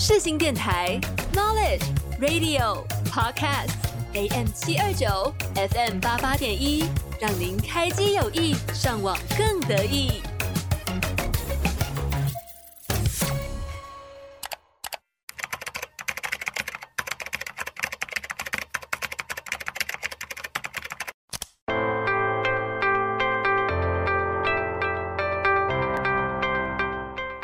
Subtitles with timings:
[0.00, 0.96] 世新电台
[1.34, 1.82] Knowledge
[2.20, 3.74] Radio Podcast
[4.14, 6.84] AM 七二九 FM 八八点一，
[7.20, 10.22] 让您开机有意，上网更得意。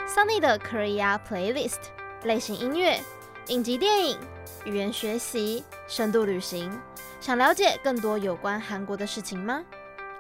[0.07, 1.91] Sunny 的 Korea Playlist
[2.24, 3.00] 类型音乐、
[3.48, 4.18] 影集、电影、
[4.66, 6.72] 语言学习、深度旅行，
[7.22, 9.64] 想了解更多有关韩国的事情吗？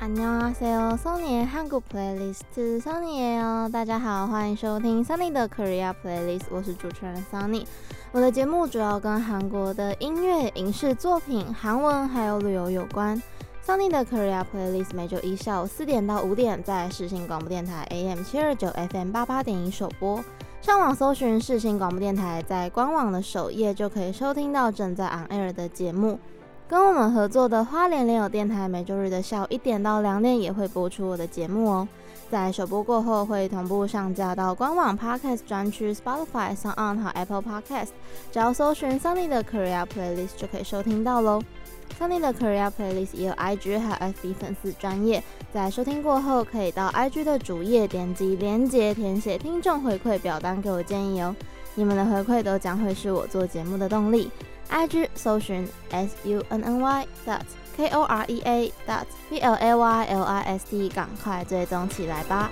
[0.00, 3.68] 안녕하세요, Sunny의 한국 Playlist Sunny예요.
[3.72, 7.66] 大家好，欢迎收听 Sunny 的 Korea Playlist，我是主持人 Sunny。
[8.13, 13.19] 我的节目主要跟韩国的音乐、影视作品、韩文还有旅游有关。
[13.65, 20.23] Sunny 的 Korea Playlist 每周一下午四点到五点在世新广播电台 AM 七二九 FM 八八点一首播。
[20.61, 26.19] 上网搜寻世新广播电台，在官网的首页就可以收听到正在 on air 的节目。
[26.67, 31.87] 跟我们合作的花莲联友电台，每周日的下午一点到两点也会播出我的节目哦。
[32.33, 37.89] 在首播过后，会同步上架到官网 Podcast 专区 Spotify、SoundOn 和 Apple Podcast，
[38.31, 41.39] 只要搜寻 Sunny 的 Korea Playlist 就可以收听到喽。
[41.99, 45.23] Sunny 的 Korea Playlist 也有 IG 和 FB 粉丝专业，
[45.53, 51.35] 在收听过后，可以到 IG 的主页点击连接，填写听众回馈表单给我建议哦。
[51.75, 54.31] 你们的回馈都将会是我做节目的动力。
[54.71, 57.41] IG 搜寻 S U N N Y dot
[57.75, 62.49] K O R E A dot P L A Y L I S T，赶快追踪起来吧！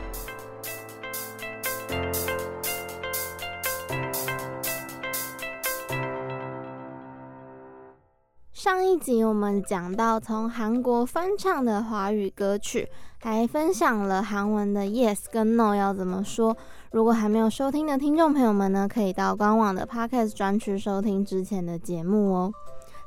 [8.52, 12.88] 上一集我们讲到从韩国翻唱的华语歌曲，
[13.20, 16.56] 还分享了韩文的 Yes 跟 No 要怎么说。
[16.92, 22.54] 如果还没有收听的听众朋友们呢，可以到官网的 Podcast 专区收听之前的节目哦。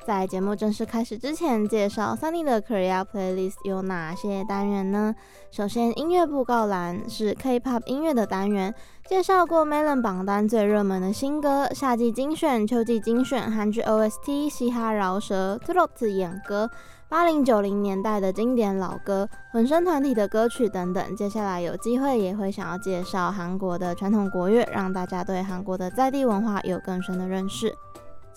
[0.06, 5.15] 在节目正式开始之前，介绍 Sunny 的 Korea Playlist 有哪些单元呢？
[5.50, 8.75] 首先，音乐布告栏是 K-pop 音乐的单元，
[9.09, 16.71] 介绍过 Melon 榜单最热门的新歌、夏季精选、秋季精选、韩剧 OST、嘻哈饶舌、Trot 演歌、
[17.09, 21.16] 八零九零年代的经典老歌、混声团体的歌曲等等。
[21.16, 27.75] 接下来有机会也会想要介绍韩国的传统国乐，让大家对韩国的在地文化有更深的认识。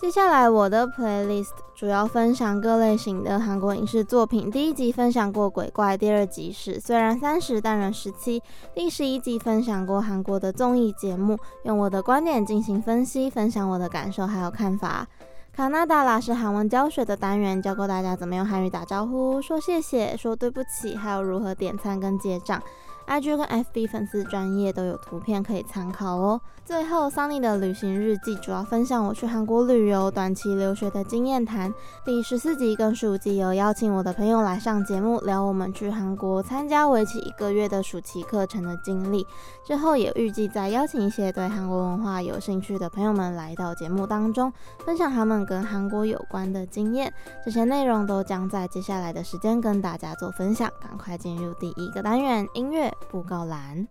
[0.00, 4.48] 接下来我的 playlist 主要分享各类型的韩国影视作品。
[4.48, 8.40] 第一集分享过鬼怪，第二集是虽然三十但仍十七，
[8.72, 15.04] 第十一集分享过韩国的综艺节目，用我的观点进行分析，分享我的感受还有看法。
[15.52, 22.62] 卡纳达拉是韩文教学的单元，教过大家怎么用韩语打招呼、说谢谢、说对不起，还有如何点餐跟结账。
[23.08, 26.40] IG 跟 FB 粉丝专业都有图片可以参考哦。
[26.64, 31.72] 最后，Sunny 的旅行日记主要分享我去韩国旅游、短期留学的经验谈。
[32.04, 39.26] 第十四集跟十五集有邀请我的朋友来上节目，聊我们去韩国参加为期一个月的暑期课程的经历。
[39.64, 44.52] 之后也预计再邀请一些对韩国文化有兴趣的朋友们来到节目当中，
[44.84, 47.10] 分享他们跟韩国有关的经验。
[47.42, 50.70] 这些内容都将在接下来的时间跟大家做分享。
[50.82, 53.86] 赶快进入第一个单元音乐布告栏，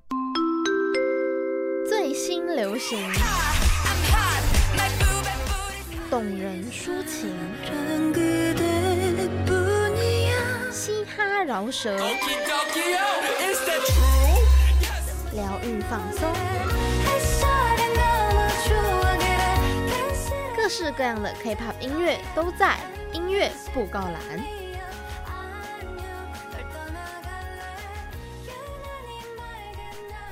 [1.89, 2.99] 最新流行，
[6.09, 7.35] 动人抒情，
[10.71, 11.97] 嘻哈饶舌，
[15.33, 16.31] 疗愈放松，
[20.55, 22.77] 各式各样的 K-pop 音乐都在
[23.13, 24.66] 音乐布告栏。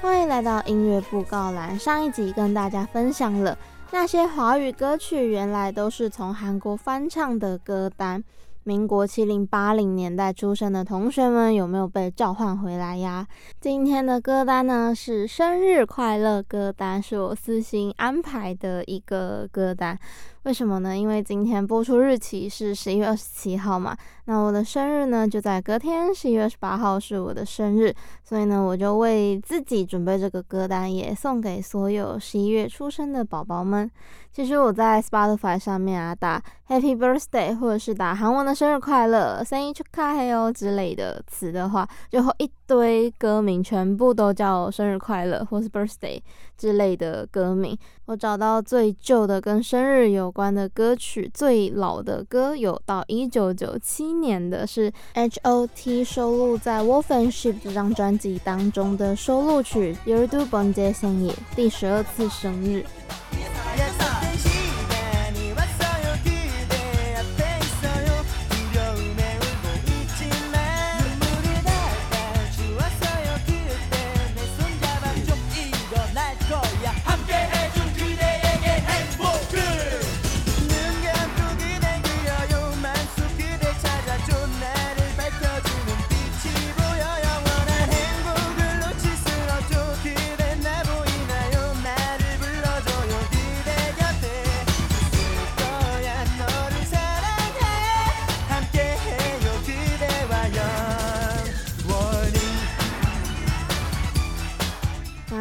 [0.05, 1.77] 欢迎来到音乐布告栏。
[1.79, 3.57] 上一集跟大家分享了
[3.89, 8.23] 那些华语歌曲，原来都是从韩国翻唱的歌单。
[8.63, 13.27] 民国七零八零年代出生的同学们，有没有被召唤回来呀？
[13.59, 19.97] 今天的歌单呢，是生日快乐歌单，是我私心安排的一个歌单。
[20.45, 20.95] 为什么呢？
[20.95, 27.91] 因为今天播出日期是十一月二十七号嘛那我的生日呢就在隔天十一月二十八号是我的生日
[28.23, 33.89] 所以呢我就为自己准备这个歌单也送给所有十一月出生的宝宝们。
[34.31, 46.19] 其实我在 spotify 上面啊打 happy birthday 或者是打韩文的生日快乐三一去卡嘿哦之类的词的话最后一堆歌名全部都叫生日快乐或是 birthday
[46.57, 47.77] 之类的歌名。
[48.05, 62.83] 我找到最旧的跟生日有关的歌曲，最老的歌有到一九九七年的是 H O T 收录在《Wolfenship》这张专辑当中的收录曲《You Do Bonje s e n y 第十二次生日。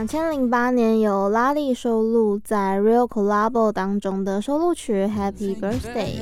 [0.05, 6.21] 两千零八年由拉力收录在《Real Collabo》当中的收录曲《Happy Birthday》。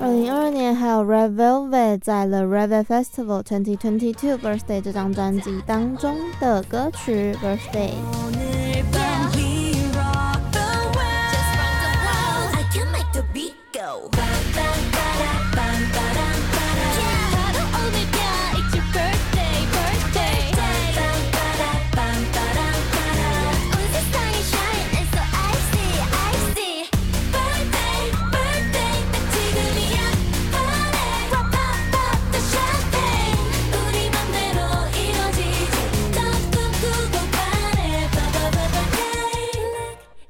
[0.00, 9.03] 二零二二年，还有 Red Velvet 在 The Red Velvet Festival 2022 Birthday 这张专辑当中的歌曲 Birthday。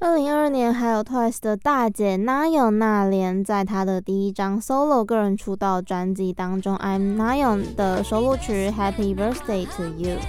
[0.06, 7.54] 二零二二年还有 Twice 的大姐 n a y o n 那莲，在她的第一张 solo 个人出道专辑当中，I'm n a y o
[7.54, 10.20] n 的收录曲 Happy Birthday to You。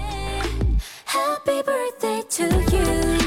[1.04, 3.25] Happy birthday to you.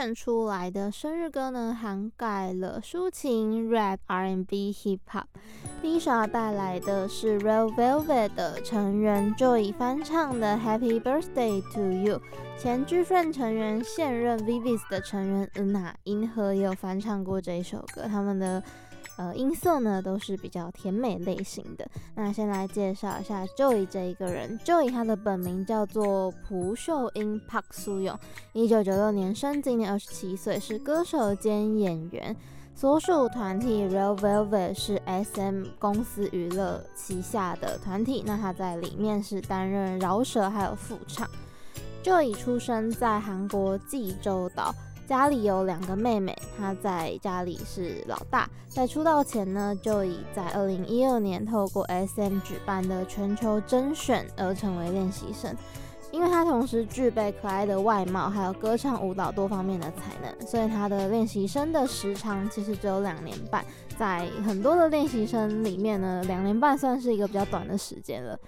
[0.00, 5.24] 选出来的生日歌呢，涵盖了抒情、rap、R&B、hip hop。
[5.82, 12.18] 第一首要带来的是 Real Velvet 的成员 Joey 翻唱的 Happy Birthday to You。
[12.58, 18.62] 前 G-Friend 成员现任 VIVIZ 的成员 UNA 银河也有翻唱过这一首歌，他们的。
[19.20, 21.86] 呃，音色呢都是比较甜美类型的。
[22.14, 24.58] 那先来介绍一下 JOY 这一个人。
[24.60, 28.16] JOY 他的本名叫做朴秀英 Park So Young，
[28.54, 32.34] 一九九六年生，今年二十七岁，是歌手兼演员。
[32.74, 38.24] 所属团体 Real Velvet 是 SM 公司娱乐旗下的团体。
[38.26, 41.28] 那他在里面是担任饶舌还有副唱。
[42.02, 44.74] JOY 出生在韩国济州岛。
[45.10, 48.48] 家里有两个妹妹，她在家里是老大。
[48.68, 55.52] 在出道前呢，就已在二零一二年透过 SM 举办的全球甄选而成为练习生。
[56.12, 63.64] 因为她同时具备可爱的外貌，还有歌唱、舞蹈多方面的才能，所以她的练习生的时长其实只有两年半。
[63.98, 68.38] 在很多的练习生里面呢，两年半算是一个比较短的时间了。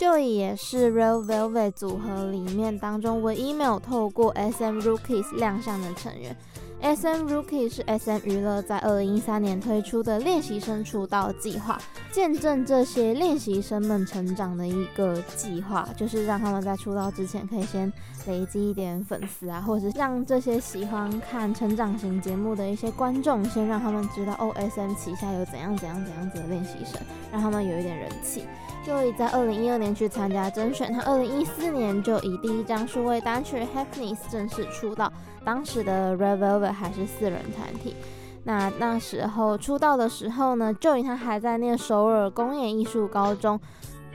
[0.00, 6.34] 就也是 Real Velvet 组合里面当中唯一没有透过 SM Rookies 亮相的成员。
[6.82, 11.78] S.M Rookie 是 SM 娱乐在二零一三年推出的练习生出道计划，
[12.10, 17.92] 见证这些练习生们成长的一个计划，就是让他们在出道之前可以先
[18.26, 26.98] 累积一点粉丝啊，或者是让这些喜欢看成长型节目的一些观众先让他们知道哦，SM 旗下有怎样怎样怎样子的练习生，
[27.30, 28.44] 让他们有一点人气。
[28.86, 35.12] Joey 在二零一二年去参加甄选，他二零一四年就以第一张数位单曲《Happiness》正式出道。
[35.42, 37.94] 当时的 Red Velvet 还是四人团体。
[38.44, 43.60] 那那时候出道的时候呢，Joey 他还在念首尔公演艺术高中，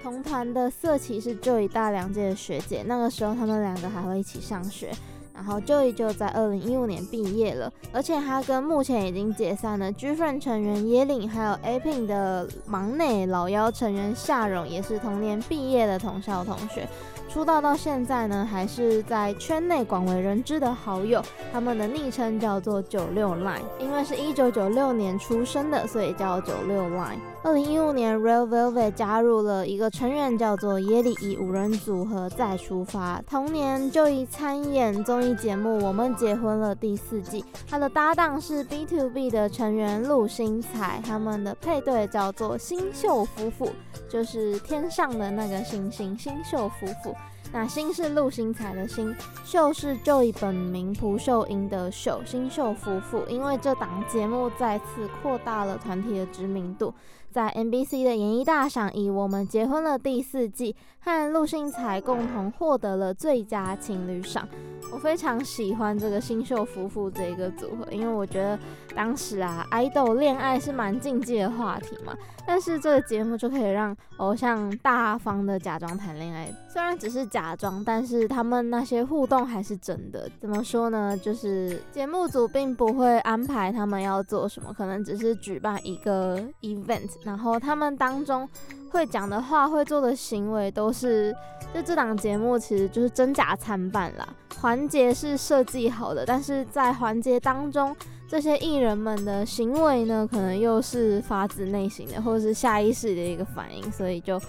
[0.01, 2.83] 同团的色琪是 Joey 大两届的学姐。
[2.87, 4.91] 那个时候他们两个还会一起上学。
[5.35, 16.87] 然后 Joey 就在二零一五年毕业了，而且他跟目前已经解散的 G-Friend 成员耶领，还有 A Pink 的忙内老幺成员夏荣，也是同年毕业的同校同学。
[17.35, 21.21] 出道到现在呢，还是在圈内广为人知的好友。
[21.51, 27.19] 他们的昵称叫做九六 Line，因为是一九九六年出生的，所以叫九六 Line。
[27.45, 33.21] 二零一五年，Real Velvet 加入了一个成员叫做耶里，以五人组合再出发。
[33.21, 37.45] 同年就以参演综艺节目《我们结婚了》第四季。
[37.69, 43.71] 他的搭档是 BTOB 的成员陆星材，他们的配对叫做星秀夫妇，
[44.09, 47.15] 就是天上的那个星星，星秀夫妇。
[47.53, 53.23] 那星是陆星材的星，秀是 Joe 本名朴秀英的秀，星秀夫妇。
[53.29, 56.93] 因为这档节目再次扩大了团体的知名度，
[57.35, 64.47] 在 NBC 的演艺大赏以《我们结婚了》第四季和陆星材共同获得了最佳情侣赏。
[64.93, 68.57] 我非常喜欢这个新秀夫妇这一个组合，因为我觉得
[68.95, 72.13] 当时啊，爱豆恋爱是蛮禁忌的话题嘛，
[72.47, 80.29] 但是这个节目就可以让偶像大方的假装谈恋爱，虽然只是假装，但是他们那些互动还是真的。
[80.39, 81.17] 怎么说呢？
[81.17, 88.47] 就是节目组并不会安排他们要做什么，可能只是举办一个 event，然后他们当中
[88.95, 91.35] 会讲的话、会做的行为都是，
[91.73, 94.25] 就这档节目其实就是真假参半啦。
[94.61, 97.93] 环节是设计好的，但是在环节当中，
[98.25, 104.41] 这些艺人们的行为呢，可能又是发自内心的，或者是下意识的一个反应，所以就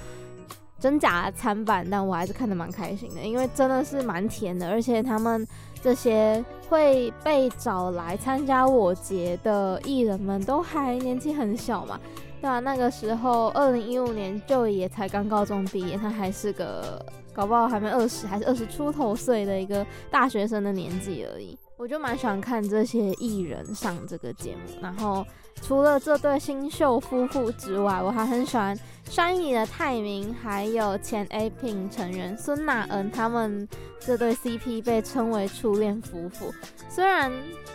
[0.78, 1.84] 真假参半。
[1.90, 5.44] 但我还是看得蛮开心的，因为真的是蛮甜的，而且他们
[5.82, 11.98] 这些会被找来参加我节的艺人们都还年纪很小嘛。
[12.46, 17.04] 对啊，那个时候二零一五年就也才刚高中毕业，他还是个。
[17.34, 21.58] 搞不好还没二十，还是二十出头岁的一个大学生的年纪而已。
[21.76, 24.80] 我就蛮喜欢看这些艺人上这个节目。
[24.80, 25.22] 然后
[25.60, 28.74] 除了这对新秀夫妇之外，我还很喜欢
[29.10, 33.68] SHINee 的泰民，还有前 A Pink 成员孙娜恩，他们
[34.00, 36.54] 这对 CP 被称为初恋夫妇。
[36.88, 37.30] 虽然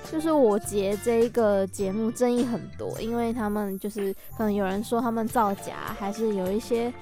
[0.10, 6.94] 就是我节这一个节目争议很多，因为他们就是可能有人说他们造假，还是有一些。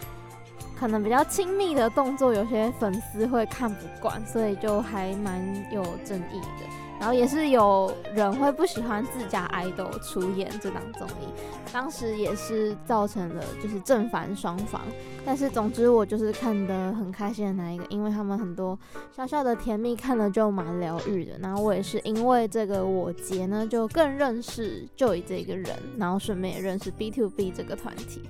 [0.80, 6.79] 可能比较亲密的动作，有些粉丝会看不惯，所以就还蛮有争议的。
[7.00, 11.28] 然后也是有人会不喜欢自家爱豆出演这档综艺，
[11.72, 14.82] 当时也是造成了就是正反双方。
[15.26, 18.78] 但是总之我就是看得很开心的那一个，因为他们很多
[19.16, 21.40] 小小的甜蜜看了就蛮疗愈的。
[21.40, 28.24] 然后我也是因为这个我节呢，就更认识 Joy 这个人，然后顺便也认识 BTOB 这个团体。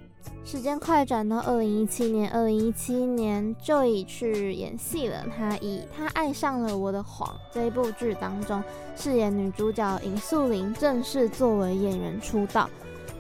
[0.46, 5.24] 时间快转到二零一七年，二零一七年 Joy 去演戏了。
[5.38, 8.64] 他以《他爱上了我的谎》这一部剧当中
[8.96, 12.68] 饰演女主角尹素玲，正式作为演员出道。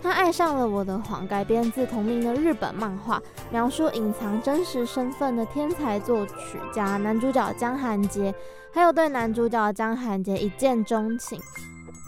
[0.02, 3.22] 他爱上了我的谎改编自同名的日本漫画，
[3.52, 8.34] 描述隐藏真实身份的天才作曲家男主角江寒杰，
[8.74, 11.40] 还有对男主角江寒杰一见钟情。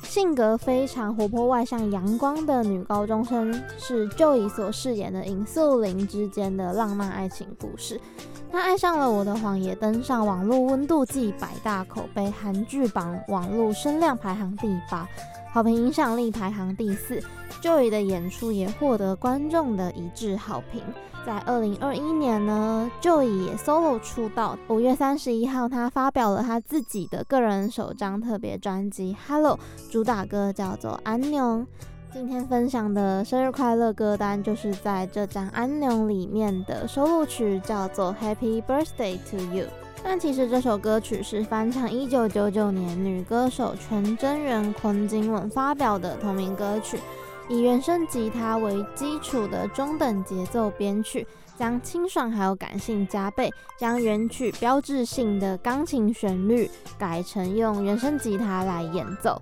[0.03, 7.99] 性格非常活泼外向、阳光的女高中生，是 Joy 所饰演的尹素玲之间的浪漫爱情故事。
[8.51, 15.07] 她爱上了我的谎，也登上网络温度计百大口碑韩剧榜网络声量排行第八，
[15.53, 17.21] 好评影响力排行第四。
[17.61, 20.81] Joy 的演出也获得观众的一致好评。
[21.25, 24.57] 在二零二一年呢，Joy 也 solo 出道。
[24.69, 29.59] 五月三十一号，他发表了他自己的个人首张特别专辑《Hello》，
[29.91, 31.43] 主打歌叫做《安妞》。
[32.13, 39.65] 今天分享的生日快乐歌单就是在这张《安妞》里面的收录曲，叫做《Happy Birthday to You》。
[40.02, 46.98] 但其实这首歌曲是翻唱一九九九年女歌手全真媛坤金文发表的同名歌曲。
[47.48, 51.24] 以原声吉他为基础的中等节奏编曲，
[51.56, 59.40] 将清爽还有感性加倍，将原曲标志性的钢琴旋律改成用原声吉他来演奏。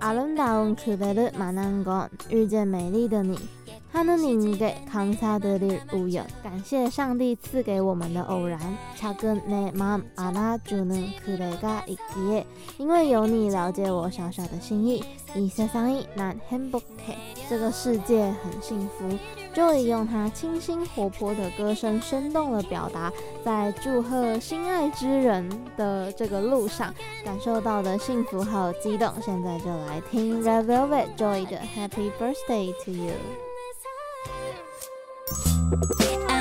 [0.00, 3.38] 아름다운그대를만난 건，遇见美丽的你。
[6.41, 8.59] 感谢上帝赐给我们的偶然。
[12.77, 15.03] 因为有你了解我小小的心意，
[17.49, 19.05] 这个世界很幸福。
[19.53, 23.11] Joy 用他清新活泼的歌声，生动的表达，
[23.43, 26.93] 在祝贺心爱之人的这个路上，
[27.25, 29.11] 感受到的幸福和激动。
[29.21, 33.11] 现在就来听 Revival Joy 的《Happy Birthday to You》。
[35.73, 36.40] I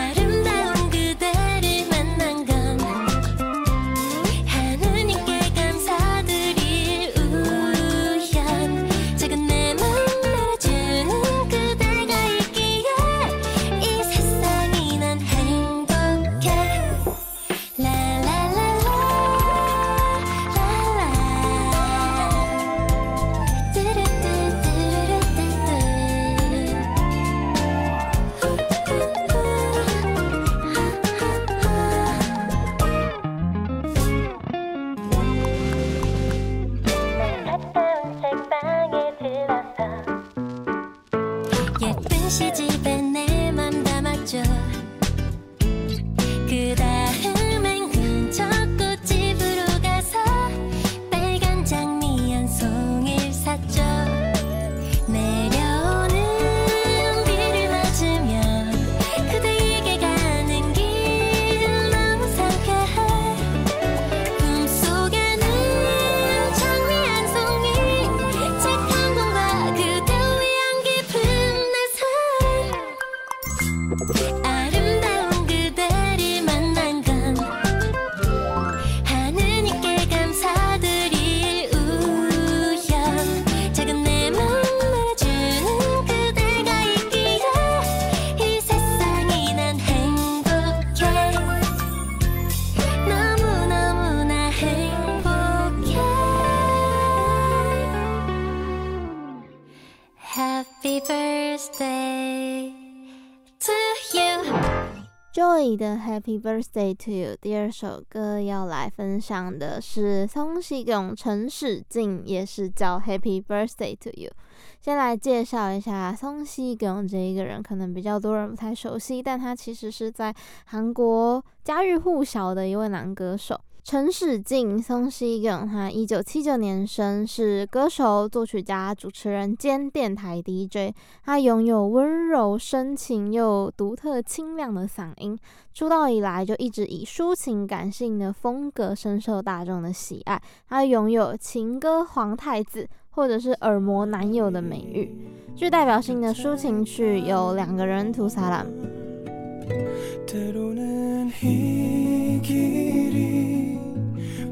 [105.71, 114.33] 你的 Happy Birthday to You，第二首歌要来分享的是松西勇陈使劲，也是叫 Happy Birthday to You。
[114.81, 123.61] 先来介绍一下松西勇这一个人，可能比较多人不太熟悉，但他其实是在韩国家喻户晓的一位男歌手。
[123.83, 130.95] 陈使劲，聪熙恭，他一九七九年生，是歌手、作曲家、主持人兼电台 DJ。
[131.25, 135.37] 他拥有温柔、深情又独特清亮的嗓音。
[135.73, 140.41] 出道以来就一直以抒情感性的风格深受大众的喜爱。
[140.69, 145.11] 他拥有情歌皇太子或者是耳膜男友的美誉。
[145.57, 148.13] 具代表性的抒情曲有两个人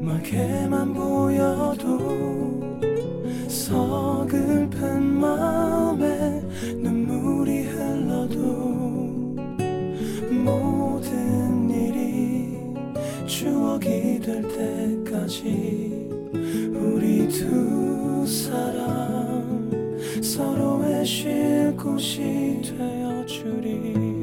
[0.09, 2.79] 험하게만 보여도
[3.47, 6.41] 서글픈 마음에
[6.77, 8.47] 눈물이 흘러도
[10.31, 12.57] 모든 일이
[13.27, 14.41] 추억이 될
[15.05, 16.09] 때까지
[16.73, 19.69] 우리 두 사람
[20.23, 24.18] 서로의 쉴 곳이 되어주리.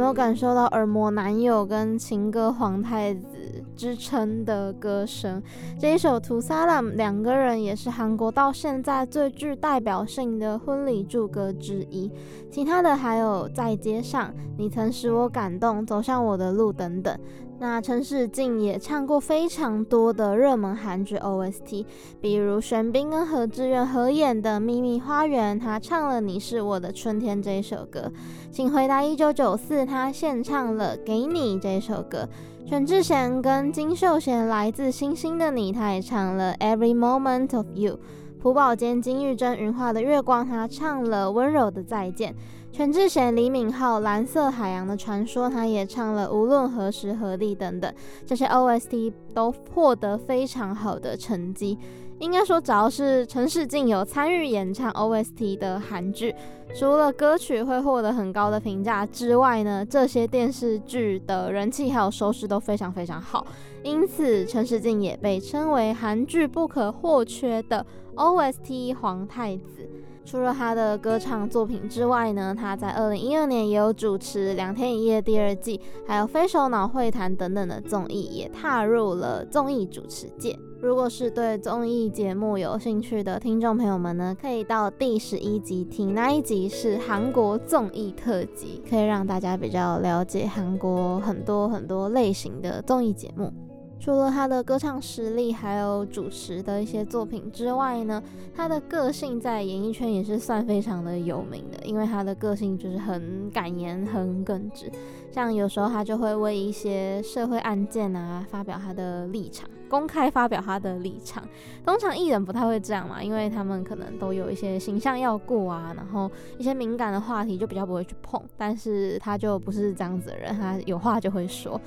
[0.00, 3.39] 有没有感受到耳膜男友跟情歌皇太子
[3.80, 5.42] 之称的歌声？
[5.78, 12.12] 这一首《屠撒朗》，两个人也是韩国到现在最具代表性的婚礼祝歌之一。
[12.50, 17.18] 其他的还有《在街上》、《你曾使我感动》、《走向我的路》等等。
[17.58, 21.84] 那陈使劲也唱过非常多的热门韩剧 OST，
[22.20, 28.12] 比如玄彬跟河智苑合演的《秘密花园》，他唱了《你是我的春天》这一首歌。
[28.50, 32.28] 请回答一九九四，他献唱了《给你》这一首歌。
[32.70, 37.94] 全智贤跟金秀贤来自星星的你，他也唱了《Every Moment of You》。
[38.40, 42.32] 朴宝坚、金裕贞、云画的月光，他唱了《温柔的再见》。
[42.70, 47.92] 全智贤、李敏镐、蓝色海洋的传说，他也唱了《无论何时何地》等等，
[48.24, 51.76] 这些 OST 都获得非常好的成绩。
[52.20, 56.32] 应该说，只要是陈使劲有参与演唱 OST 的韩剧，
[56.72, 63.46] 除了歌曲会获得很高的评价之外呢，这些电视剧的人气还有收视都非常非常好。
[63.82, 69.88] 因此，陈使劲也被称为韩剧不可或缺的 OST 皇太子。
[70.24, 80.56] 除了他的歌唱作品之外呢，他在二零一二年也有主持《两天一夜》第二季，还有《非首脑会谈》等等的综艺，也踏入了综艺主持界。
[80.82, 93.52] 如果是对综艺节目有兴趣的听众朋友们呢，可以到第十一集听，那一集是韩国综艺特辑，可以让大家比较了解韩国很多很多类型的综艺节目。
[93.98, 98.22] 除了他的歌唱实力，还有主持的一些作品之外呢，
[98.56, 104.90] 他的个性在演艺圈也是算非常的有名的，因为他的个性就是很敢言、很耿直。
[105.30, 111.42] 像有时候他就会为一些社会案件啊发表他的立场，公开发表他的立场。
[111.84, 118.40] 通常艺人不太会这样嘛，因为他们可能都有一些形象要顾啊，然后一些敏感的话题就比较不会去碰。
[118.56, 121.78] 但是他就不是这样子的人，他有话就会说。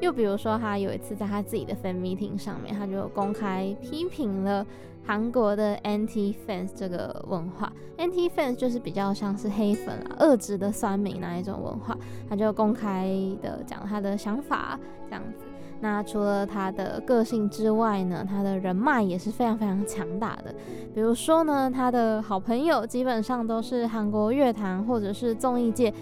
[0.00, 4.66] 又比如说他有一次在他自己的 fan meeting 上面，他就公开批评了。
[5.04, 11.98] 韩国的 anti fans 这个文化，anti fans 就是比较像是黑粉啊、恶质的酸民那一种文化，
[12.30, 13.10] 他就公开
[13.42, 15.44] 的讲他的想法这样子。
[15.82, 20.54] 那除了他的个性之外呢，他的人脉也是非常非常强大的。
[20.94, 25.92] 比如说呢，他的好朋友基本上都是韩国乐坛或者是综艺界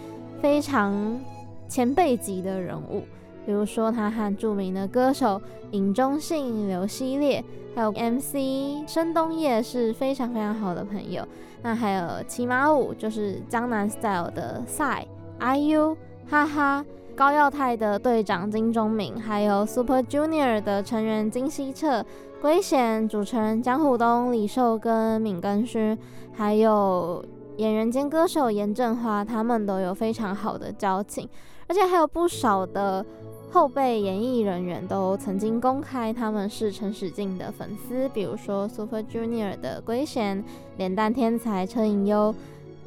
[0.43, 1.19] 非常
[1.67, 3.03] 前辈级的人物。
[3.47, 5.41] 比如说，他和著名的歌手
[5.71, 7.43] 尹钟信、刘希烈，
[7.75, 11.27] 还有 MC 申东烨是非常非常好的朋友。
[11.63, 15.07] 那还有骑马舞，就是江南 Style 的赛、
[15.41, 15.97] IU、
[16.29, 16.85] 哈哈、
[17.21, 22.03] 高耀太的队长金钟敏，还有 Super Junior 的成员金希澈、
[22.41, 25.99] 圭贤、主持人江虎东、李寿根、闵根勋，
[26.33, 27.23] 还有
[27.59, 31.29] 演员兼歌手严正花，他们都有非常好的交情，
[31.69, 33.05] 而且还有不少的。
[33.51, 40.43] 后辈演艺人员都曾经公开他们是陈使劲的粉丝，比如说 Super Junior 的圭贤、
[40.79, 42.35] 脸蛋天才车银优、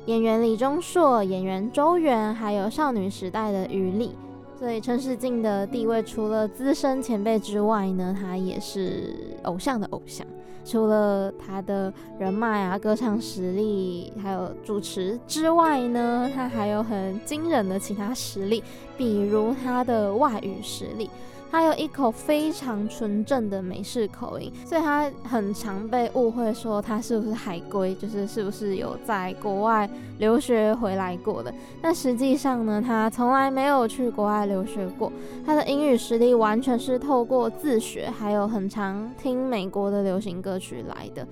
[0.08, 4.16] 演员李钟硕、演员周元，还有少女时代的余力。
[4.64, 10.26] 所以陈使劲的地位除了资深前辈之外呢，他也是偶像的偶像。
[10.64, 18.64] 除了他的人脉啊、歌唱实力，还有主持之外呢，他还有很惊人的其他实力，
[18.98, 21.10] 比如他的外语实力。
[21.54, 29.88] 他有一口非常纯正的美式口音，所以他很常被误会说他是不是海归，就是是不是有在国外
[30.18, 31.54] 留学回来过的。
[31.80, 35.14] 但实际上呢，他从来没有去国外留学过。
[35.46, 41.28] 他的英语实力完全是透过自学，还有很常听美国的流行歌曲来的。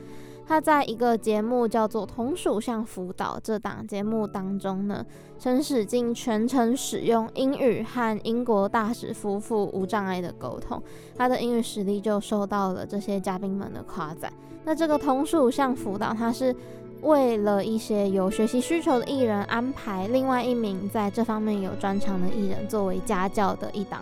[0.52, 5.06] 他在一个节目叫做《同属相辅导》这档节目当中呢，
[5.40, 10.84] 陈使劲全程使用英语和英国大使夫妇无障碍的沟通，
[11.16, 14.30] 他的英语实力就受到了这些嘉宾们的夸赞。
[14.66, 16.54] 那这个同属相辅导，他是
[17.00, 24.02] 为了一些有学习需求的艺人安排另外一名在这方面有专长的艺人作为家教的一档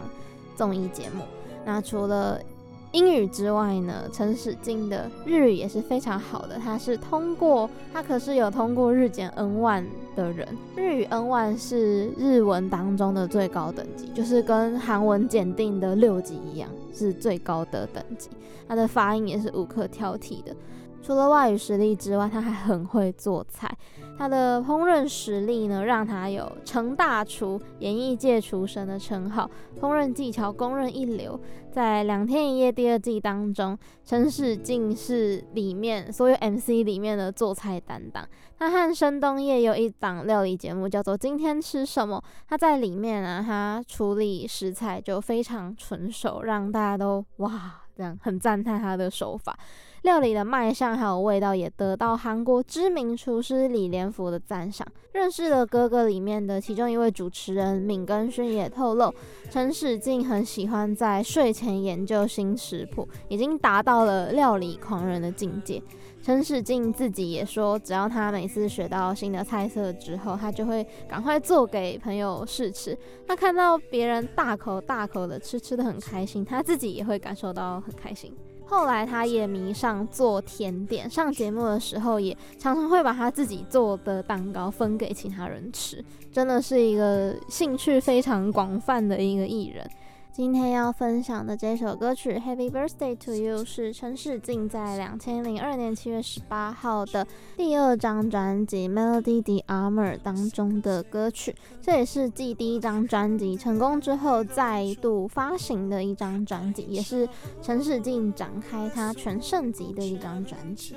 [0.56, 1.24] 综艺节目。
[1.64, 2.42] 那除了
[2.92, 6.58] 英语之外呢，陈史进的日语也是非常好的。
[6.58, 10.48] 他是通过，他可是有通过日检 N1 的人。
[10.76, 18.30] 日语 N1 是日文当中的最高等级，就是跟韩文检定的六级一样，是最高的等级。
[18.68, 20.56] 他的发音也是无可挑剔的。
[21.02, 23.70] 除了外语实力之外，他还很会做菜。
[24.18, 31.40] 他的烹饪实力呢，让他有“成大厨”、演艺界厨神的称号，烹饪技巧公认一流。
[31.72, 38.28] 在《两天一夜》第二季当中，陈世进是里面 所有 MC 里面的做菜担当。
[38.58, 42.22] 他和申东烨有一档料理节目，叫做《今天吃什么》。
[42.48, 49.58] 他在里面啊，他处理食材就非常纯熟，让大家都哇，这样很赞叹他的手法。
[50.04, 54.88] 料理的卖相还有味道也得到韩国知名厨师李连福的赞赏。
[55.12, 59.14] 认识的哥哥里面的其中一位主持人闵根勋也透露，
[59.50, 65.82] 陈使劲很喜欢在睡前研究新食谱，已经达到了料理狂人的境界。
[66.22, 72.98] 陈使劲自己也说，只要他每次学到新的菜色之后，他就会赶快做给朋友试吃。
[73.26, 78.36] 他看到别人大口大口的吃，吃得很开心，他自己也会感受到很开心。
[78.70, 89.90] 后来，他也迷上做甜点，上节目的时候也常常会把他自己做的蛋糕分给其他人吃，真的是一个兴趣非常广泛的一个艺人。
[90.39, 97.25] 今天要分享的这首歌曲《Happy Birthday to You》是陈使劲在两千零二年七月十八号的
[97.57, 107.29] 第二张专辑《Melody the Armor》当中的歌曲，这也是继第一张专辑成功之后再度发行的一张专辑，也是
[107.63, 110.97] 陈使劲展开他全盛级的一张专辑。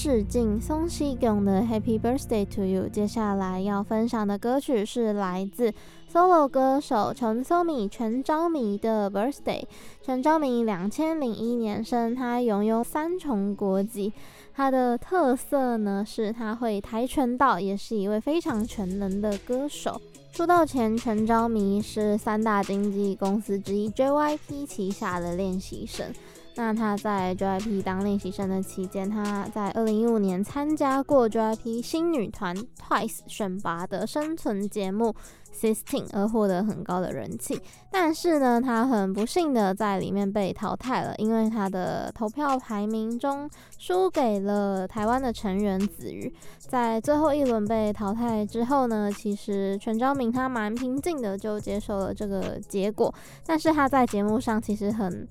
[0.01, 2.83] 陈使劲、宋西贡的《Happy Birthday to You》。
[2.89, 5.75] 接下来要分享的歌曲是来自
[6.13, 9.63] solo 歌手陈昭明全昭明的《Birthday》。
[10.01, 14.13] 陈昭明两千零一年生，他拥有三重国籍。
[14.55, 20.01] 他的特色呢是他会跆拳道，也是一位非常全能的歌手。
[20.39, 26.15] 出道前，陈昭迷是三大经纪公司之一 JYP 旗下的练习生。
[26.55, 35.13] 那他在 JYP 当练习生的期间，他在二零一五年参加过 JYP 新女团 Twice 选拔的生存节目
[35.55, 37.61] Sixteen，而获得很高的人气。
[37.91, 46.33] 但是呢，他很不幸的在里面被淘汰了，因为他的投票排名中输给了台湾的成员子瑜。
[46.59, 53.13] 在最后一轮被淘汰之后呢，其实全昭明他蛮平静的就接受了这个结果，
[53.45, 55.27] 但是他在节目上其实很。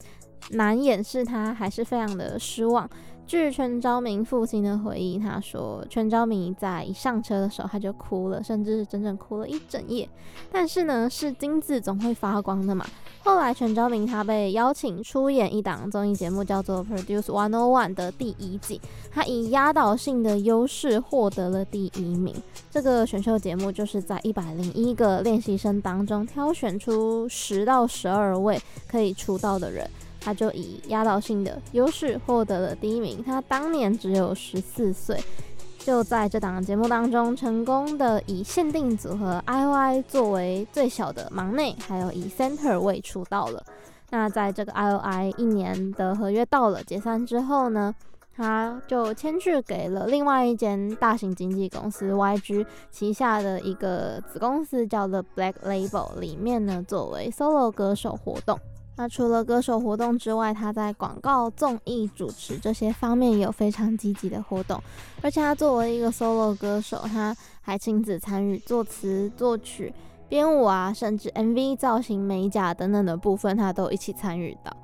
[0.52, 2.90] 难掩饰他还是非常的失望。
[3.28, 10.08] 据全昭明父亲的回忆，他说全昭明在一上车的时候他就哭了，甚至是整整哭了一整夜。
[10.50, 12.86] 但是呢，是金子总会发光的嘛。
[13.24, 18.80] 后来全昭明他被邀请出演一档综艺节目，叫做《Produce One O One》的第一季，
[19.12, 22.34] 他以压倒性的优势获得了第一名。
[22.72, 29.86] 这个选秀节目就是在一百零一个练习生当中挑选出十到十二位可以出道的人。
[30.28, 33.24] 他就以压倒性的优势获得了第一名。
[33.24, 35.18] 他当年只有十四岁，
[35.80, 43.64] 就在这档节目当中成功的以限定组合 I.O.I 作为最小的忙内，还有以 Center 位出道了。
[44.10, 47.96] 那在这个 I.O.I 一年的合约到了解散之后呢，
[48.36, 58.60] 他就签去给了另外一间大型经纪公司 YG 旗下的一个子公司，叫做 Black Label 里面呢，作为 solo 歌手活动。
[59.00, 64.82] 那除了歌手活动之外，他在广告、综艺主持这些方面也有非常积极的活动。
[65.22, 69.94] 而且他作为一个 solo 歌手，他还亲自参与作词、作曲、
[70.28, 74.76] 编舞啊，甚至 MV 造型、美甲等等的部分，他都一起参与到。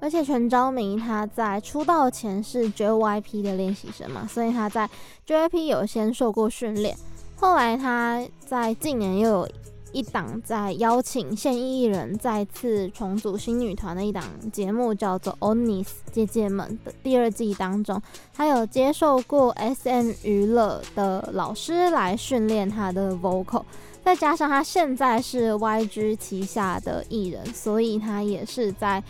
[0.00, 4.90] 而且全昭明他在出道前是 JYP 的练习生嘛，所以他在
[5.26, 6.96] JYP 有先受过训练。
[7.36, 9.48] 后来他在近年又有。
[9.92, 18.00] 一档在邀请现役艺人再次重组新女团的一档节目，叫做《Onis 姐姐们》的第二季当中，
[18.34, 23.64] 他有接受过 SM 娱乐的老师来训练他的 vocal，
[24.04, 29.02] 再加上他现在是 YG 旗下的艺人，所以他也是在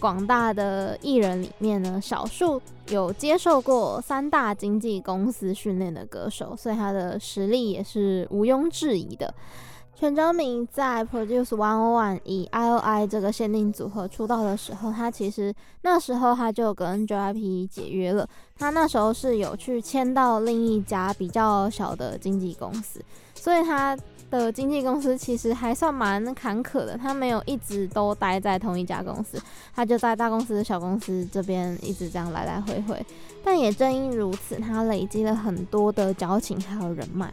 [0.00, 9.32] 广大的艺人里面呢，少数有接受过三大经纪公司训练的歌手，所以他的实力也是毋庸置疑的。
[10.04, 18.28] 全昭明在 Produce One O One 以 I.O.I 这个限定组合出道的时候，他其实那时候他就跟 JYP 解约了。
[18.58, 23.02] 他那时候是有去签到另一家比较小的经纪公司，
[23.34, 23.96] 所以他
[24.30, 26.98] 的经纪公司其实还算蛮坎坷的。
[26.98, 29.40] 他没有一直都待在同一家公司，
[29.74, 33.02] 他就在大公司、小公司这边一直这样来来回回。
[33.42, 37.32] 但也正因如此，他累积了很多的交情还有人脉。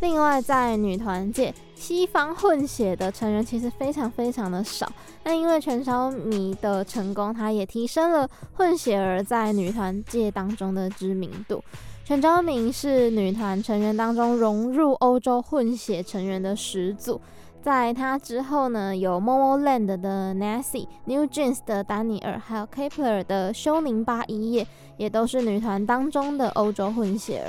[0.00, 4.86] 另外，在女团界，西方混血的成员其实非常非常的少。
[5.24, 11.64] 那因为全昭明的成功，他也提升了混血儿在女团界当中的知名度。
[12.04, 17.18] 全昭明是女团成员当中融入欧洲混血成员的始祖。
[17.62, 24.66] 在他之后呢，有 Momoland 的 Nancy、NewJeans 的丹尼尔，还有 Kep1er 的修宁巴伊叶，
[24.98, 27.48] 也都是女团当中的欧洲混血儿。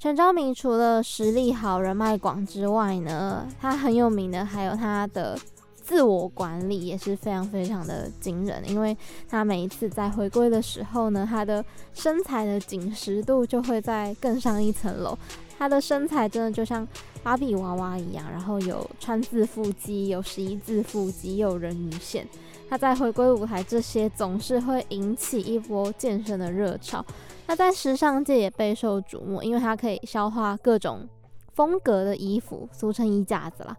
[0.00, 5.38] 全昭明除了实力好、人脉广之外呢，他很有名的还有他的
[5.82, 8.66] 自我管理也是非常非常的惊人。
[8.66, 8.96] 因为
[9.28, 15.14] 他每一次在回归的时候呢，他的身材的紧实度就会再更上一层楼。
[15.58, 16.88] 他的身材真的就像
[17.22, 22.26] 芭比娃娃一样，然后有川字腹肌，有十一字腹肌，又有人鱼线。
[22.70, 27.04] 他在回归舞台，这些总是会引起一波健身的热潮。
[27.48, 31.06] 他在时尚界也备受瞩目，因为他可以消化各种
[31.52, 33.76] 风格的衣服，俗称衣架子啦。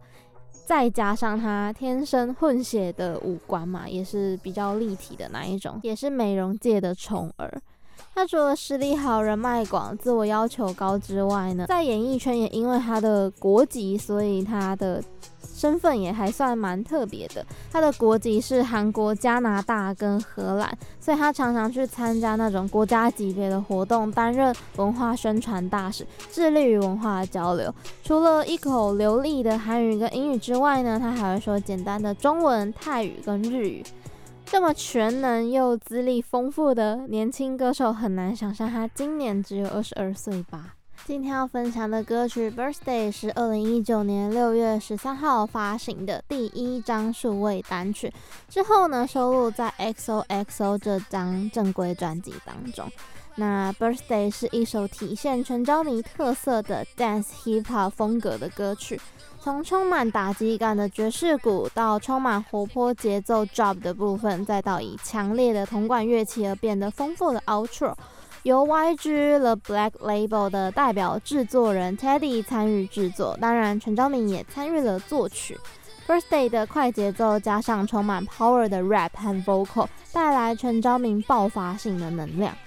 [0.65, 7.61] 再加上他天生混血的五官嘛，也是比较立体的那一种，也是美容界的宠儿。
[8.13, 15.01] 他除了实力好、人脉广、自我要求高之外呢，在演艺圈也因为他的国籍，所以他的
[15.61, 17.45] 身份也还算蛮特别的。
[17.71, 27.71] 他的国籍是韩国、加拿大跟荷兰，所以他常常去参加那种国家级别的活动，担任文化宣传大使，致力于文化的交流。
[28.03, 33.83] 除了一口流利的韩语跟英语之外呢，他还会说简单的中文、泰语跟日语。
[34.43, 40.73] 这么全能又资历丰富的年轻歌手，很难想象他今年只有二十二岁吧。
[41.11, 48.09] 今天要分享的歌曲《Birthday》是二零一九年六月十三号发行的第一张数位单曲，
[48.47, 52.89] 之后呢收录在 XOXO 这张正规专辑当中。
[53.35, 58.97] 那《Birthday》是一首体现全昭迷特色的 Dance Hip Hop 风格的歌曲。
[59.41, 67.93] 从充满打击感的爵士鼓，到充满活泼节奏 drop 的部分，再到以强烈的铜管乐器而变得丰富的 outro，
[68.43, 75.59] 由 YG The Black Label 的代表制作人 Teddy 参与制作，当然全昭明也参与了作曲。
[76.07, 82.57] Birthday 的快节奏加上充满 power 的 rap 和 vocal，带来全昭明爆发性的能量。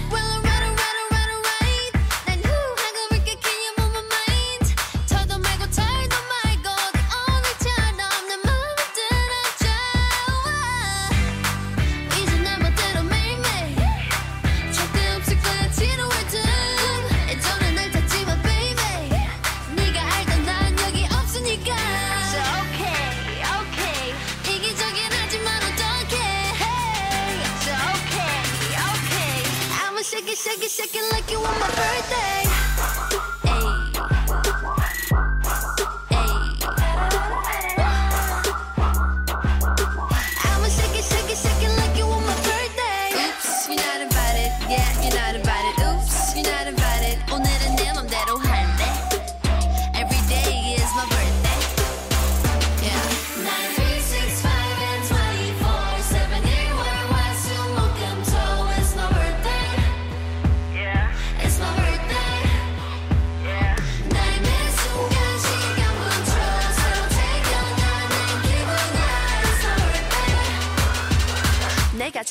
[30.78, 32.47] shaking like you on my birthday.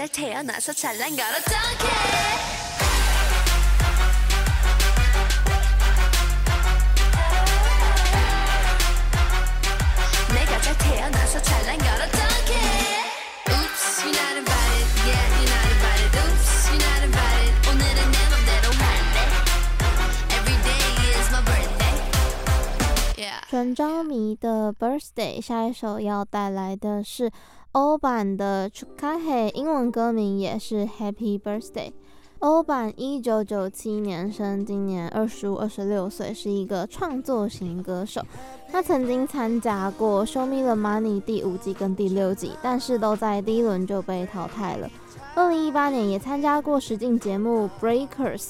[0.07, 1.91] 在太阳那时灿烂，搞了当天。
[10.29, 11.11] 那个在太阳
[24.73, 27.31] Birthday》，下一首要带来的是
[27.73, 31.91] 欧版的《c h u k a h e 英文歌名也是《Happy Birthday》。
[32.41, 38.21] 欧版一九九七年生，今年二十五、二十六岁，是一个创作型歌手。
[38.71, 44.89] 他曾经参加过《Show Me the Money》第五季跟第六季，但是都在第一轮就被淘汰了。
[45.35, 48.43] 二零一八年也参加过实境节目《Breakers》，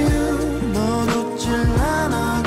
[0.10, 0.74] you.
[0.74, 2.42] 넌 웃질 않아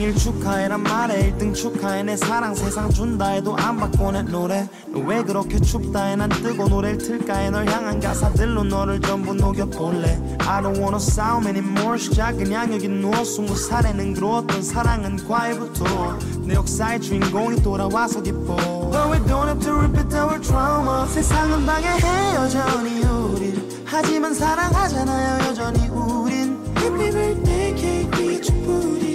[0.00, 4.66] 축하해 란 말에 1등 축하해 내 사랑 세상 준다 해도 안 바꿔 내 노래.
[4.88, 6.16] 너 왜 그렇게 춥다 해?
[6.16, 7.50] 난 뜨고 노래를 틀까 해?
[7.50, 10.38] 널 향한 가사들로 너를 전부 녹여볼래.
[10.40, 11.98] I don't wanna 싸움 anymore.
[11.98, 18.56] 시작 그냥 여기 누워 스무 살에는 그로웠던 사랑은 과일부터 내 역사의 주인공이 돌아와서 기뻐.
[18.90, 21.06] But we don't have to repeat our trauma.
[21.08, 26.58] 세상은 방해해 여전히 우릴 하지만 사랑하잖아요 여전히 우린.
[26.78, 29.11] Happy birthday cake 촛불이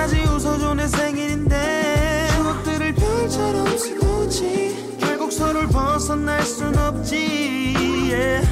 [0.00, 7.74] 때까지 웃어줘 내 생일인데 추억들을 별처럼 스고치 결국 서로를 벗어날 순 없지
[8.10, 8.48] yeah.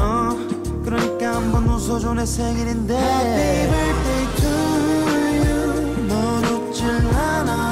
[0.00, 0.36] 어,
[0.84, 4.48] 그러니까 한번 웃어줘 내 생일인데 Happy birthday to
[5.44, 6.06] you.
[6.08, 7.69] 넌 웃질 않아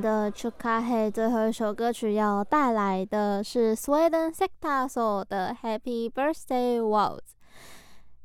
[0.00, 7.34] 的 Chukahe 最后一首歌曲要带来的是 Sweden Sectaso 的 Happy Birthday Waltz。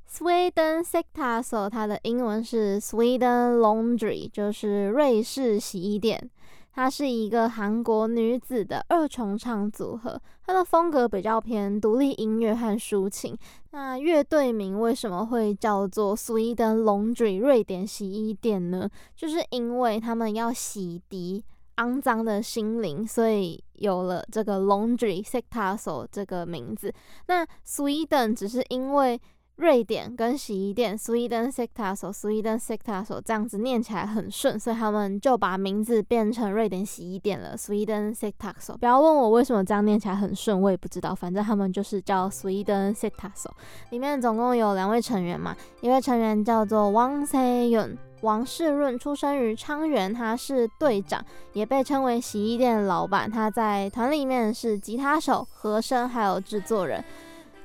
[0.09, 6.30] Sweden Sectaso 它的英文是 Sweden Laundry，就是瑞士洗衣店。
[6.71, 13.38] 它是一个韩国女子的二重唱组合，她的风格比较偏独立音乐和抒情。
[13.71, 18.89] 那乐队名为什么会叫做 Sweden Laundry 瑞典洗衣店呢？
[19.15, 21.41] 就是因为他们要洗涤
[21.78, 26.93] 肮脏的心灵，所以有了这个 Laundry Sectaso 这个名字。
[27.28, 29.19] 那 Sweden 只是因为
[29.57, 38.78] 瑞典跟洗衣店 Sweden Sectaso Sweden Sectaso 这样子念起来很顺，所以他们就把名字变成瑞典洗衣店了 Sweden Sectaso。
[38.78, 43.49] 不要问我为什么这样念起来很顺，我也不知道，反正他们就是叫 Sweden Sectaso。
[43.91, 47.38] 里面总共有两位成员嘛，一位成员叫做王世
[47.71, 51.23] 润，王世润出生于昌原，他是队长，
[51.53, 53.30] 也被称为洗衣店老板。
[53.30, 57.05] 他在团里面是吉他手、和声还有制作人。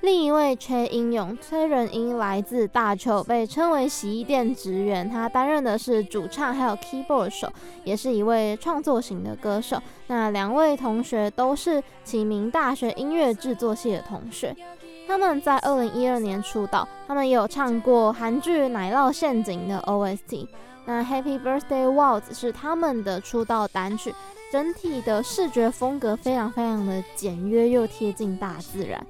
[0.02, 5.08] 另一位崔英勇，崔仁英来自大邱，被称为洗衣店职员。
[5.08, 7.50] 他担任的是主唱，还有 keyboard 手，
[7.84, 9.80] 也是一位创作型的歌手。
[10.08, 14.54] 那两位同学都是启明大学音乐制作系的同学。
[15.10, 20.46] 他们在二零一二年出道，他们也有唱过韩剧《奶酪陷阱》的 OST。
[20.84, 24.14] 那 Happy Birthday Waltz 是他们的出道单曲，
[24.52, 29.04] 整体的视觉风格非常非常的简约又贴近大自然。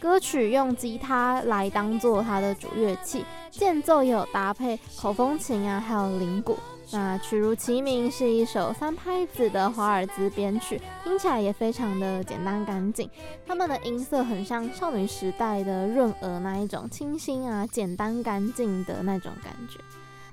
[0.00, 6.56] 歌曲用吉他来当做它的主乐器，间奏也有搭配口风琴啊，还有铃鼓。
[6.92, 13.08] 那曲如其名，是一首三拍子的华尔兹编曲，听起来也非常的简单干净。
[13.46, 19.78] 他们的音色很像少女时代的润娥那一种清新啊、简单干净的那种感觉。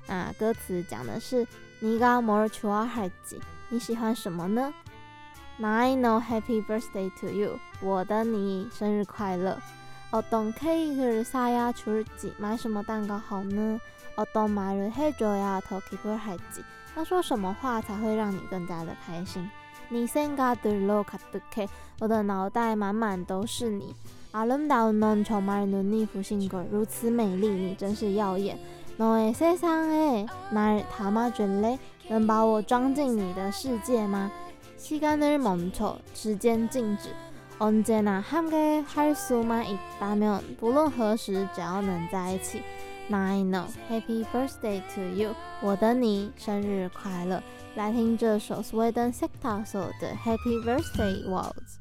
[0.08, 1.46] 那歌词讲的是
[1.78, 3.38] 你刚摩尔曲尔海子，
[3.68, 4.74] 你喜欢什么呢
[5.60, 9.58] ？I know Happy Birthday to you，我的你生日快乐。
[10.10, 13.78] 哦东 Ker 萨呀曲尔吉，买什么蛋糕好呢？
[14.17, 16.63] 어떤말을해줘야더기쁠할지，
[16.95, 19.49] 要说什么话才会让你更加的开心？
[19.91, 21.67] 네생각들로가득해，
[21.99, 23.95] 我的脑袋满满都是你。
[24.31, 28.57] 아름다운넌정말눈이부신 걸，如此美丽，你真是耀眼。
[28.97, 31.77] 너의세상에날담아줄래，
[32.09, 34.31] 能把我装进你的世界吗？
[34.79, 37.09] 시간을멈춰，时间静止。
[37.59, 42.63] 언제나함께할수만있다면，不论何时，只要能在一起。
[43.09, 47.43] I know Happy Birthday to you，我的你生日快乐。
[47.75, 51.79] 来听这首 Sweden Sectaso 的 Happy Birthday Waltz。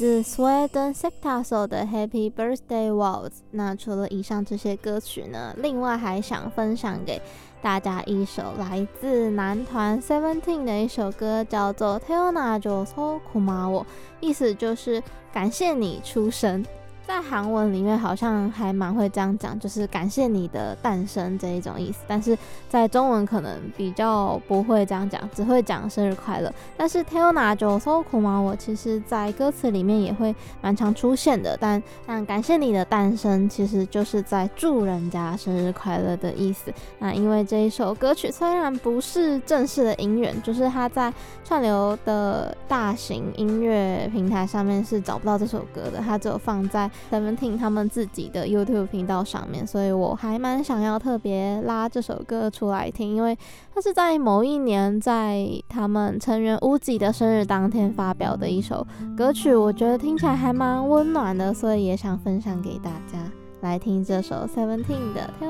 [0.00, 3.32] 是 Sweden Sectaso 的 Happy Birthday Waltz。
[3.50, 7.20] 那除了以上这些歌曲呢，另外还想分享给
[7.60, 13.76] 大家一首来自男团 Seventeen 的一首歌，叫做《t e o n a j o s o k u m a w
[13.80, 13.86] o
[14.20, 15.02] 意思就是
[15.34, 16.64] 感谢你出生。
[17.10, 21.98] 在韩文里面好像还蛮会这样讲，就是感谢你的诞生这一种意思。
[22.06, 22.38] 但是
[22.68, 26.54] 在中文可能比较不会这样讲，只会讲生日快乐。
[26.76, 30.32] 但是 t e l n a j o s o k u m a 我其实在歌词里面也会
[30.62, 31.58] 蛮常出现的。
[31.60, 36.72] 但但感谢你的诞生，其实就是在祝人家生日快乐的意思。
[37.00, 41.12] 那因为这一首歌曲虽然不是正式的音源，就是它在
[41.44, 46.88] 串流的大型音乐平台上面是找不到这首歌的，它只有放在。
[47.10, 53.38] Seventeen 他们自己的 YouTube 频道上面，所以我还蛮想要特别拉这首歌出来听，因为
[53.74, 58.86] 它是在某一年在他们成员 Woozi 的生日当天发表的一首
[59.16, 63.18] 歌曲，我觉得听起来还蛮温暖的，所以也想分享给大家。
[63.60, 65.30] 来听这首 Seventeen 的《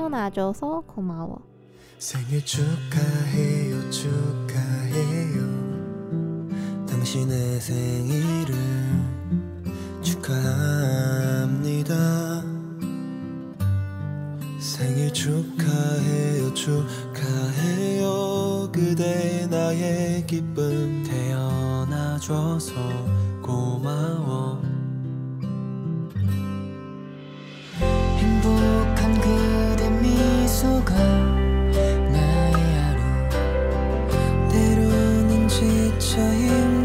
[11.91, 12.41] 사랑합니다
[14.59, 18.01] 생일 축하해요 축하해요.
[18.71, 22.73] 그대 나의 기쁨 태어나줘서
[23.41, 24.61] 고마워.
[27.79, 33.01] 행복한 그대 미소가 나의 하루.
[34.49, 36.80] 때로는 지쳐 힘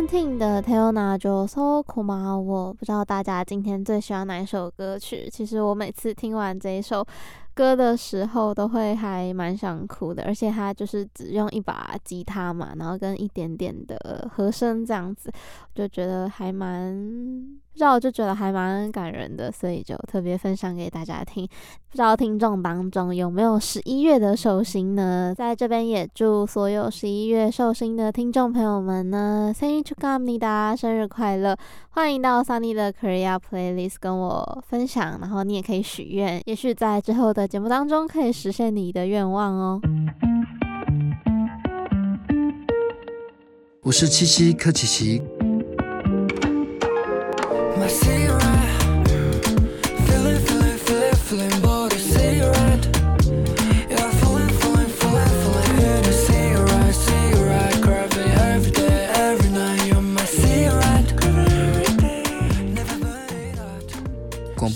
[0.00, 5.28] 的 Tena Jo Sokma，我不知道大家今天最喜欢哪一首歌曲。
[5.30, 7.06] 其实我每次听完这一首。
[7.54, 15.30] 歌的时候都会还蛮想哭的而且他就是只用一把吉他嘛然后跟一点点的和声这样子
[15.74, 16.94] 就觉得还蛮
[17.72, 21.46] 不知道我就觉得还蛮感人的所以就特别分享给大家听。
[21.46, 25.32] 不知道听众当中有没有十一月的寿星呢？
[25.36, 31.56] 在这边也祝所有十一月寿星的听众朋友们呢声音出 come 你达生日快乐。
[31.90, 39.80] 欢迎到 sunny 的 korea playlist 跟我分享然后你也可以许愿也许在之后的节目当中可以实现你的愿望哦。
[43.82, 45.22] 我是七七柯奇奇。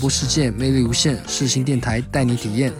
[0.05, 2.71] 播世界魅力无限，世新电台带你体验。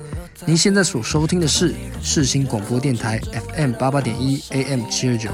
[0.45, 3.19] 您现在所收听的是世新广播电台
[3.55, 5.31] FM 八八点一 AM 七二九。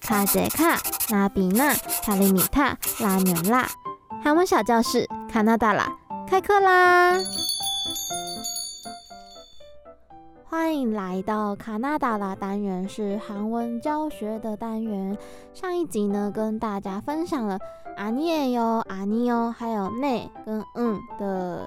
[0.00, 0.80] 卡杰卡、
[1.10, 1.74] 拉比娜、
[2.04, 3.68] 卡里米塔、拉纽拉，
[4.22, 5.86] 韩文小教室，卡纳达拉，
[6.28, 7.18] 开课啦！
[10.44, 15.16] 欢迎来到卡纳达拉单元，是韩文教学的单元。
[15.54, 17.58] 上一集呢，跟大家分享了
[17.96, 21.66] 阿尼耶哟、阿尼哟，还有内跟嗯的。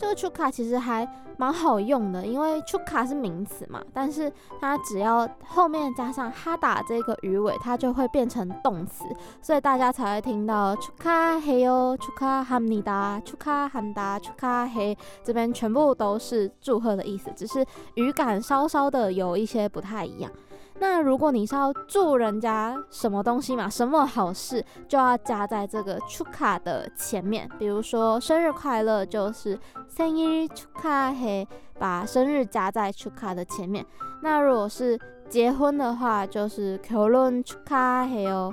[0.00, 9.04] 这个出卡其实还蛮好用的，因为出卡是名词嘛，但是它只要后面加上哈达这个鱼尾，它就会变成动词，
[9.42, 17.62] 所以大家才会听到出卡嘿哟，出卡哈尼达，出卡哈达，出卡嘿，这边全部都是祝贺的意思，只是
[17.96, 20.32] 语感稍稍的有一些不太一样。
[20.80, 27.46] 那如果你是要祝人家什么东西嘛，什么好事，就要加在这个 chuka 的前面。
[27.58, 31.46] 比如说生日快乐，就是生日 chuka 嘿，
[31.78, 33.84] 把生日加在 chuka 的前面。
[34.22, 38.52] 那如果是结婚的话，就是 k o r o n chuka 嘿哦。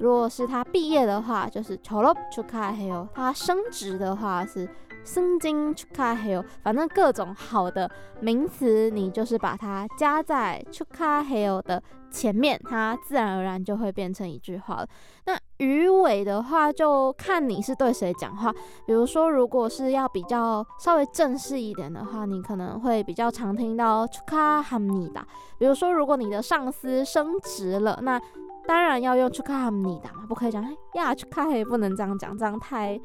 [0.00, 3.08] 如果是他毕业的话，就是 chorop chuka 嘿哦。
[3.14, 4.68] 他升职的话是
[5.04, 7.90] 圣经，Chukahail，反正各种好的
[8.20, 14.86] 名词，你就是把它加在 Chukahail 的前面，它自然而然就会变成一句话了。
[15.26, 18.52] 那鱼尾的话，就看你是对谁讲话。
[18.86, 25.10] 比如说，如果是要比较稍微正式一点的话，你可能会比较常听到 Chukahamni。
[25.58, 28.20] 比如说，如果你的上司升职了，那
[28.66, 30.62] 当然要用 Chukahamni 的嘛，不可以讲。
[30.62, 33.00] 哎呀，Chukahail，不能这样讲，这样太。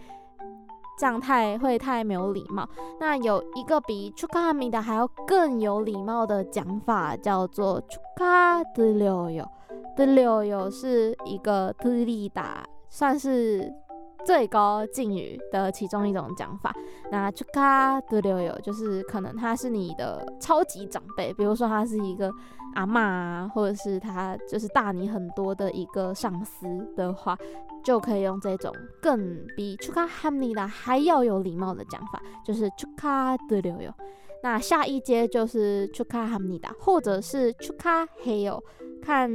[0.97, 2.67] 这样太会太没有礼貌。
[2.99, 7.81] 那有一个比 chukamida 还要更有礼貌的讲法，叫做
[8.17, 9.45] chukadilio。
[9.97, 13.71] dilio 是一个 d i l i d a 算是
[14.25, 16.73] 最高敬语的其中一种讲法。
[17.11, 22.31] 那 chukadilio 就是可能他是你的超级长辈，比如说他是一个。
[22.75, 26.65] 阿妈啊，或者是他就是大你很多的一个上司
[26.95, 27.37] 的话，
[27.83, 28.71] 就可以用这种
[29.01, 33.93] 更比 chuka h a m n i 的还要有礼貌的讲法，就是 chuka d e l o
[34.43, 38.63] 那下一阶就是 chuka h a m n i 的，或者是 chuka h e o
[39.01, 39.29] 看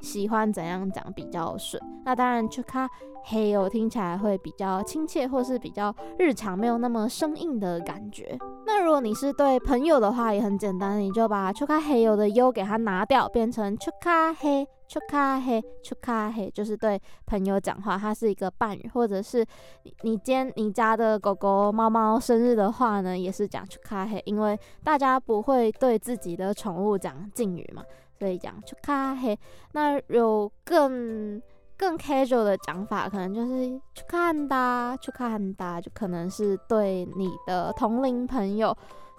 [0.00, 1.82] 喜欢怎样讲比较顺？
[2.04, 2.88] 那当然，chuka
[3.26, 8.38] hey yo 听起来会比较亲切，或是比较日常，没有那么生硬的感觉。
[8.64, 18.88] 那如果你是对朋友的话，也很简单，你就把 chuka hey yo 的 u 给它拿掉，变成 chuka hey chuka hey chuka hey，就是对朋友讲话，它是一个伴语。
[18.94, 19.44] 或者是
[19.82, 27.82] 你你今天你家的狗狗猫猫生日的话呢，也是讲 chuka hey，因为大家不会对自己的宠物讲敬语嘛。
[28.18, 29.38] 所以讲 c h u k a h
[29.72, 31.40] 那有更
[31.76, 38.74] 更 casual 的讲法，可能就是 c h u k a 哒 c h u k a 就可能是对你的同龄朋友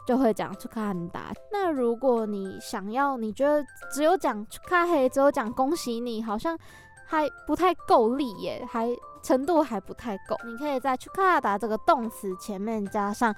[0.07, 6.57] 就会讲 c h u k a 那如果你想要，你觉得只有讲 c h u k a h 只有讲恭喜你，好像
[7.05, 8.89] 还不太够力耶，还
[9.21, 10.35] 程度还不太够。
[10.45, 13.35] 你可以在 c h u k a 这个动词前面加上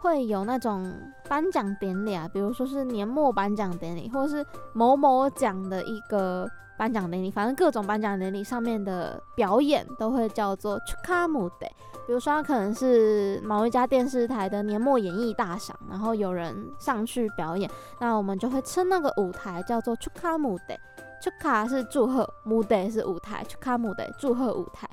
[0.00, 0.92] 会有那种
[1.28, 6.44] 颁奖典礼啊，比如说是年末颁奖典礼，或是某某奖的一个
[6.76, 11.70] 颁奖典礼，反正各种颁奖典礼上面的表演都会叫做 “chuka mude”。
[12.04, 20.76] 比如说，可能是某一家电视台的年末演艺大赏，然后有人上去表演，那我们就会称那个舞台叫做 “chuka mude”。
[21.22, 24.88] chuka 是祝贺，mude 是舞台，chuka mude 祝贺舞台。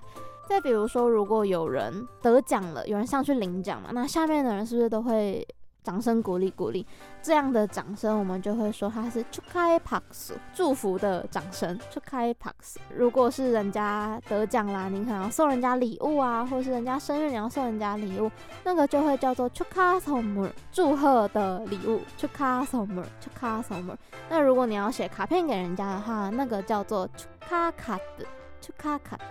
[0.48, 5.46] 再比如说，如果有人得奖了，有人上去领奖嘛，那下面的人是不是都会
[5.84, 6.86] 掌声鼓励鼓励？
[7.22, 12.30] 这样的掌声，我们就会说它是 c h u k a i p a x 祝福的掌声 c h u k a
[12.30, 18.32] i p a x 如果是人家得奖啦，你可能要送人家礼物啊，或是人家生日你要送人家礼物，
[18.64, 22.46] 那个就会叫做 c h u k a s o m e r 祝贺的礼物 c h u k
[22.46, 23.94] a s o m e r c h u k a s o m e
[23.94, 23.98] r
[24.30, 28.26] 那如果你要写卡片给人家的话，那个叫做 c h u k a k a d
[28.62, 29.24] 出卡卡的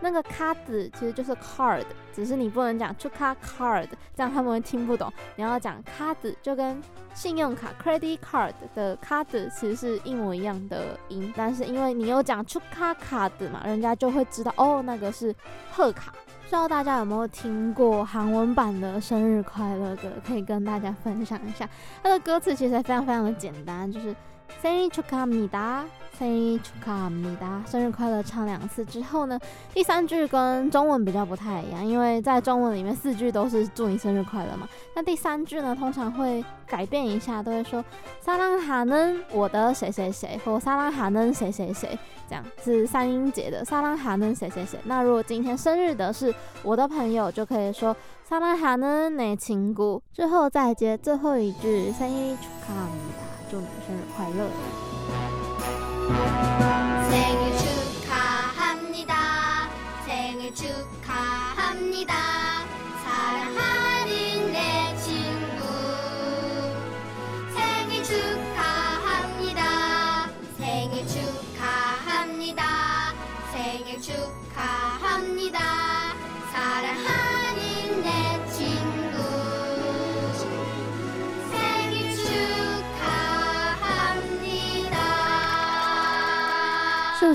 [0.00, 1.84] 那个卡子，其实就是 card。
[2.12, 5.12] 只是你不能讲出卡 card，这样他们会听不懂。
[5.36, 6.80] 你要讲卡子，就跟
[7.14, 11.32] 信用卡 credit card 的卡子其实是一模一样的音。
[11.36, 15.34] 但是因为你有讲出卡卡子嘛，人家就会知道哦，那个是
[15.70, 16.12] 贺卡。
[16.12, 20.10] 不知道大家有没有听过韩文版的生日快乐歌？
[20.26, 21.68] 可以跟大家分享一下
[22.02, 24.14] 它的歌词，其实非常非常的简单，就是。
[24.61, 25.85] 생일축하합니다。
[26.15, 29.37] 生日축하합니다，生日快乐唱两次之后呢，
[29.73, 34.69] 第三句跟中文比较不太一样，因为在中文里面四句都是祝你生日快乐嘛。
[34.95, 37.83] 那第三句呢，通常会改变一下，都会说
[38.23, 41.97] 사랑하는我的谁谁谁，或사랑하는谁谁谁，
[42.29, 44.79] 这样是三音节的사랑하는谁谁谁。
[44.83, 47.93] 那如果今天生日的是我的朋友，就可以说
[48.29, 54.50] 사랑하는 내친구，之后再接最后一句生日축하합니다， 祝你生日快乐。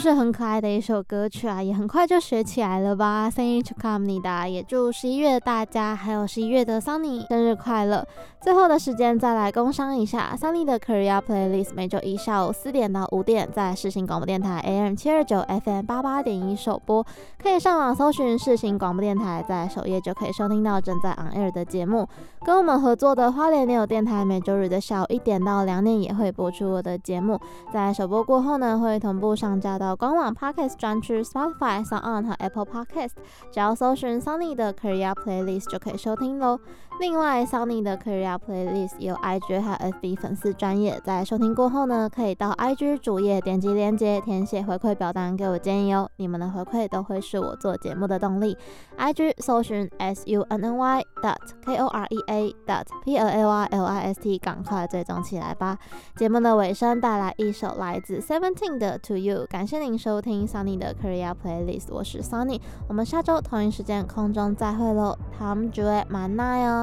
[0.03, 3.29] 是很可爱的一首歌曲啊，也很快就学起来了吧。
[3.29, 8.05] 生 to come 你的，也祝十一月大家，还有十一月的 Sunny 生日快乐。
[8.41, 17.01] 最后的时间再来工商一下，Sunny 的 Korea Playlist 每周一下午四点到五点在世新广播电台 AM 七二九 FM 八八点一首播，
[17.41, 22.05] 可以上网搜寻世新广播电台，在首页就可以收听到正在 on air 的节目。
[22.43, 27.39] 跟我们合作的花莲也有电台，每周日的下午一点到两点也会播出我的节目，
[27.73, 29.92] 在首播过后呢，会同步上架到。
[29.95, 33.11] 官网 Podcast 专区 Spotify、SoundOn 和 Apple Podcast，
[33.51, 36.59] 只要搜寻 Sunny 的 Korea Playlist 就可以收听喽。
[36.99, 46.09] 另外，Sony 的 Korea Playlist 有 IG 和 FB 粉丝专业，在收听过后呢，可以到 IG 主页点击链接，填写回馈表单给我建议哦。
[46.15, 48.57] 你们的回馈都会是我做节目的动力。
[48.97, 51.35] IG 搜寻 SUNNY dot
[51.65, 55.77] KOREA dot PLAYLIST 赶快追踪起来吧。
[56.15, 59.45] 节目的尾声带来一首来自 Seventeen 的 TO YOU。
[59.47, 62.61] 感谢您收听 Sony 的 Korea Playlist，我是 Sony。
[62.87, 65.17] 我们下周同一时间空中再会喽。
[65.37, 66.82] Tom Joy，night 哦。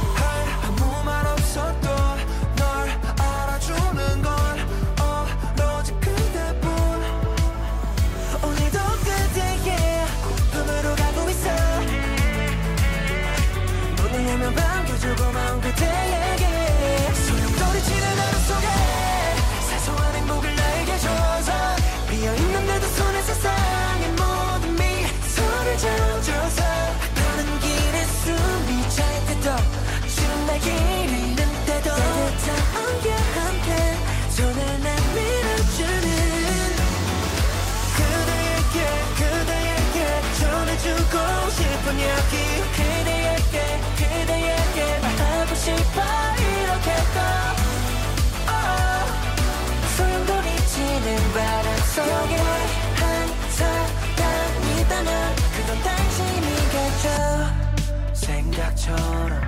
[58.81, 59.41] 생각처럼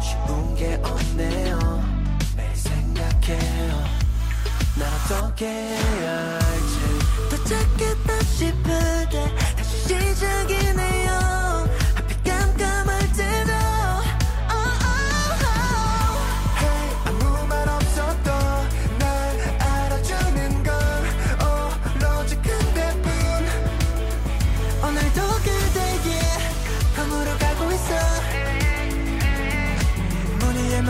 [0.00, 1.58] 쉬운 게 없네요.
[2.36, 3.84] 매일 생각해요.
[4.78, 4.86] 나
[5.16, 6.78] 어떻게 해야 할지.
[7.30, 10.93] 더 찾겠다 싶을 때 다시 시작이네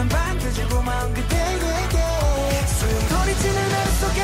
[0.04, 1.96] 넌 반드시 고마운 그대에게
[2.66, 4.22] 소용돌이치는 하루 속에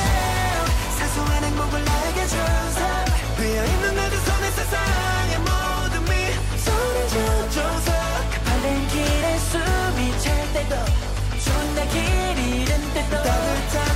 [0.99, 2.39] 사소한 행복을 나에게 준
[2.75, 3.05] 삶
[3.37, 7.93] 비어있는 내 두 손에 세상의 모든 미소를 줘줘서
[8.31, 10.77] 가파른 길에 숨이 찰 때도
[11.45, 11.99] 좋은 날 길
[12.39, 13.90] 잃은 때도 따뜻한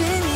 [0.00, 0.29] 가